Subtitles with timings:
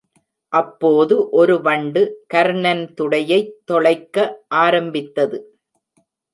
[0.53, 2.23] அப்போது ஒரு வண்டு
[2.27, 4.17] கர்ணன் துடையைத் தொளைக்க
[4.47, 5.39] ஆரம்பித்தது.